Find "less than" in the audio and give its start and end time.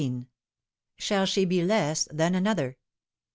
1.63-2.33